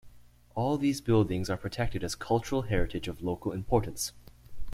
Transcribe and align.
All 0.55 0.79
these 0.79 0.99
buildings 0.99 1.47
are 1.47 1.57
protected 1.57 2.03
as 2.03 2.15
cultural 2.15 2.63
heritage 2.63 3.07
of 3.07 3.21
local 3.21 3.51
importance. 3.51 4.13